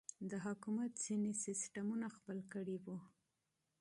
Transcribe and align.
د 0.29 0.31
حکومت 0.45 0.91
ځينې 1.03 1.31
سسټمونه 1.43 2.07
خپل 2.15 2.37
کړي 2.53 2.77
وو. 2.83 2.97